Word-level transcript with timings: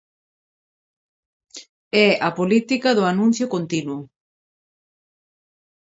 É 2.05 2.07
a 2.27 2.29
política 2.39 2.89
do 2.97 3.03
anuncio 3.11 3.51
continuo. 3.55 4.01